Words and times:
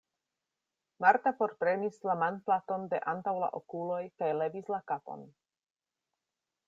Marta 1.03 1.33
forprenis 1.41 1.99
la 2.09 2.15
manplaton 2.23 2.87
de 2.95 3.01
antaŭ 3.13 3.35
la 3.45 3.51
okuloj 3.61 4.01
kaj 4.23 4.31
levis 4.41 4.73
la 4.77 4.81
kapon. 4.95 5.29